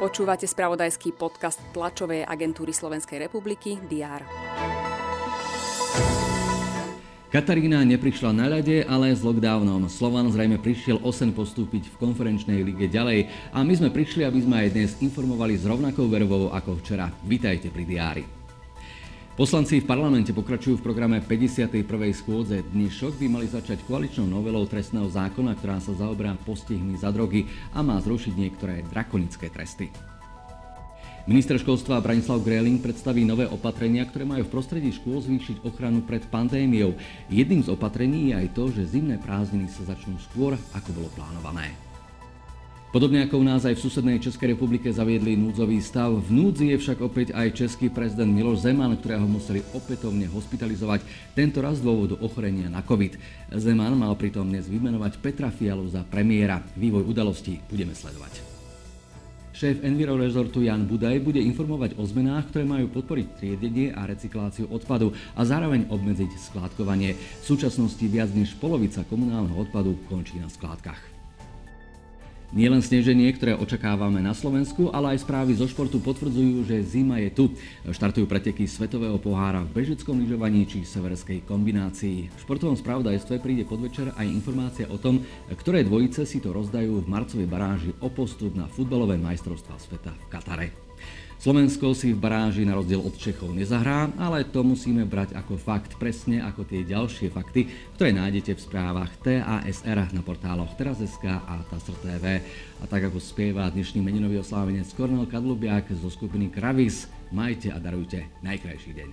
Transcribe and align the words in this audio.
Počúvate 0.00 0.48
spravodajský 0.48 1.12
podcast 1.12 1.60
tlačovej 1.76 2.24
agentúry 2.24 2.72
Slovenskej 2.72 3.28
republiky 3.28 3.76
DR. 3.84 4.24
Katarína 7.30 7.86
neprišla 7.86 8.34
na 8.34 8.50
ľade, 8.50 8.82
ale 8.90 9.14
s 9.14 9.22
lockdownom. 9.22 9.86
Slovan 9.86 10.32
zrejme 10.34 10.58
prišiel 10.58 10.98
8 10.98 11.30
postúpiť 11.30 11.92
v 11.94 11.98
konferenčnej 12.00 12.58
lige 12.64 12.90
ďalej 12.90 13.30
a 13.54 13.62
my 13.62 13.70
sme 13.76 13.94
prišli, 13.94 14.26
aby 14.26 14.40
sme 14.42 14.66
aj 14.66 14.68
dnes 14.74 14.90
informovali 14.98 15.54
s 15.54 15.62
rovnakou 15.62 16.10
vervou 16.10 16.50
ako 16.50 16.82
včera. 16.82 17.06
Vítajte 17.22 17.70
pri 17.70 17.84
diári. 17.86 18.39
Poslanci 19.40 19.80
v 19.80 19.88
parlamente 19.88 20.36
pokračujú 20.36 20.76
v 20.76 20.84
programe 20.84 21.16
51. 21.24 21.72
schôdze. 22.12 22.60
Dnešok 22.60 23.16
by 23.16 23.26
mali 23.40 23.48
začať 23.48 23.88
koaličnou 23.88 24.28
novelou 24.28 24.68
trestného 24.68 25.08
zákona, 25.08 25.56
ktorá 25.56 25.80
sa 25.80 25.96
zaoberá 25.96 26.36
postihmi 26.44 26.92
za 27.00 27.08
drogy 27.08 27.48
a 27.72 27.80
má 27.80 27.96
zrušiť 28.04 28.36
niektoré 28.36 28.84
drakonické 28.92 29.48
tresty. 29.48 29.88
Minister 31.24 31.56
školstva 31.56 32.04
Branislav 32.04 32.44
Greling 32.44 32.84
predstaví 32.84 33.24
nové 33.24 33.48
opatrenia, 33.48 34.04
ktoré 34.04 34.28
majú 34.28 34.44
v 34.44 34.52
prostredí 34.52 34.92
škôl 34.92 35.24
zvýšiť 35.24 35.64
ochranu 35.64 36.04
pred 36.04 36.20
pandémiou. 36.28 36.92
Jedným 37.32 37.64
z 37.64 37.72
opatrení 37.72 38.36
je 38.36 38.44
aj 38.44 38.48
to, 38.52 38.68
že 38.68 38.92
zimné 38.92 39.16
prázdniny 39.16 39.72
sa 39.72 39.88
začnú 39.88 40.20
skôr, 40.20 40.52
ako 40.76 40.92
bolo 40.92 41.08
plánované. 41.16 41.89
Podobne 42.90 43.22
ako 43.22 43.38
u 43.38 43.46
nás 43.46 43.62
aj 43.62 43.78
v 43.78 43.84
susednej 43.86 44.18
Českej 44.18 44.58
republike 44.58 44.90
zaviedli 44.90 45.38
núdzový 45.38 45.78
stav, 45.78 46.10
v 46.10 46.26
núdzi 46.26 46.74
je 46.74 46.76
však 46.82 46.98
opäť 46.98 47.30
aj 47.30 47.54
český 47.54 47.86
prezident 47.86 48.26
Miloš 48.26 48.66
Zeman, 48.66 48.98
ktorého 48.98 49.30
museli 49.30 49.62
opätovne 49.78 50.26
hospitalizovať, 50.26 51.06
tento 51.38 51.62
raz 51.62 51.78
z 51.78 51.86
dôvodu 51.86 52.18
ochorenia 52.18 52.66
na 52.66 52.82
COVID. 52.82 53.14
Zeman 53.54 53.94
mal 53.94 54.10
pritom 54.18 54.42
dnes 54.42 54.66
vymenovať 54.66 55.22
Petra 55.22 55.54
Fialu 55.54 55.86
za 55.86 56.02
premiéra. 56.02 56.66
Vývoj 56.74 57.06
udalostí 57.06 57.62
budeme 57.70 57.94
sledovať. 57.94 58.42
Šéf 59.54 59.86
Enviro 59.86 60.18
Resortu 60.18 60.66
Jan 60.66 60.82
Budaj 60.82 61.22
bude 61.22 61.38
informovať 61.38 61.94
o 61.94 62.02
zmenách, 62.02 62.50
ktoré 62.50 62.66
majú 62.66 62.90
podporiť 62.90 63.38
triedenie 63.38 63.94
a 63.94 64.02
recykláciu 64.02 64.66
odpadu 64.66 65.14
a 65.38 65.46
zároveň 65.46 65.86
obmedziť 65.94 66.42
skládkovanie. 66.42 67.14
V 67.14 67.44
súčasnosti 67.54 68.02
viac 68.10 68.34
než 68.34 68.58
polovica 68.58 69.06
komunálneho 69.06 69.62
odpadu 69.62 69.94
končí 70.10 70.42
na 70.42 70.50
skládkach. 70.50 71.19
Nielen 72.50 72.82
sneženie, 72.82 73.30
ktoré 73.30 73.54
očakávame 73.54 74.18
na 74.18 74.34
Slovensku, 74.34 74.90
ale 74.90 75.14
aj 75.14 75.22
správy 75.22 75.54
zo 75.54 75.70
športu 75.70 76.02
potvrdzujú, 76.02 76.66
že 76.66 76.82
zima 76.82 77.22
je 77.22 77.30
tu. 77.30 77.44
Štartujú 77.86 78.26
preteky 78.26 78.66
Svetového 78.66 79.22
pohára 79.22 79.62
v 79.62 79.70
bežeckom 79.70 80.18
lyžovaní 80.18 80.66
či 80.66 80.82
severskej 80.82 81.46
kombinácii. 81.46 82.26
V 82.26 82.42
športovom 82.42 82.74
spravodajstve 82.74 83.38
príde 83.38 83.62
podvečer 83.62 84.10
aj 84.18 84.26
informácia 84.26 84.90
o 84.90 84.98
tom, 84.98 85.22
ktoré 85.46 85.86
dvojice 85.86 86.26
si 86.26 86.42
to 86.42 86.50
rozdajú 86.50 86.98
v 86.98 87.06
marcovej 87.06 87.46
baráži 87.46 87.94
o 88.02 88.10
postup 88.10 88.50
na 88.58 88.66
futbalové 88.66 89.14
majstrovstvá 89.14 89.78
sveta 89.78 90.10
v 90.10 90.26
Katare. 90.26 90.90
Slovensko 91.40 91.96
si 91.96 92.12
v 92.12 92.20
baráži 92.20 92.68
na 92.68 92.76
rozdiel 92.76 93.00
od 93.00 93.16
Čechov 93.16 93.56
nezahrá, 93.56 94.12
ale 94.20 94.44
to 94.44 94.60
musíme 94.60 95.08
brať 95.08 95.32
ako 95.32 95.56
fakt, 95.56 95.96
presne 95.96 96.44
ako 96.44 96.68
tie 96.68 96.84
ďalšie 96.84 97.32
fakty, 97.32 97.64
ktoré 97.96 98.12
nájdete 98.12 98.52
v 98.52 98.60
správach 98.60 99.08
TASR 99.24 100.12
na 100.12 100.20
portáloch 100.20 100.76
Teraz.sk 100.76 101.24
a 101.32 101.64
TASR 101.72 102.39
A 102.80 102.88
tak 102.88 103.12
ako 103.12 103.20
spieva 103.20 103.68
dnešný 103.68 104.00
meninový 104.00 104.40
oslávenec 104.40 104.88
Kornel 104.96 105.28
Kadlubiak 105.28 105.92
zo 105.92 106.08
skupiny 106.08 106.48
Kravis, 106.48 107.06
majte 107.30 107.68
a 107.70 107.78
darujte 107.78 108.26
najkrajší 108.40 108.90
deň. 108.96 109.08